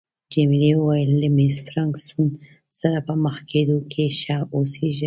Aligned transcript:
جميلې 0.33 0.71
وويل: 0.77 1.11
له 1.21 1.27
مېس 1.35 1.55
فرګوسن 1.67 2.27
سره 2.79 2.97
په 3.07 3.13
مخ 3.23 3.35
کېدو 3.51 3.77
کې 3.91 4.05
ښه 4.19 4.37
اوسیږه. 4.55 4.99